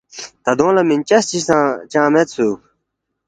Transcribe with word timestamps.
تا 0.43 0.51
دونگ 0.57 0.73
لہ 0.75 0.83
مِنچس 0.89 1.23
چی 1.29 1.39
سہ 1.47 1.57
چنگ 1.91 2.09
میدسُوک 2.13 2.59